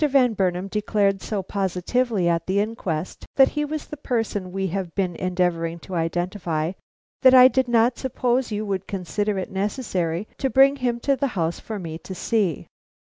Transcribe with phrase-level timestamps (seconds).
[0.09, 4.95] Van Burnam declared so positively at the inquest that he was the person we have
[4.95, 6.71] been endeavoring to identify,
[7.21, 11.27] that I did not suppose you would consider it necessary to bring him to the
[11.37, 12.65] house for me to see."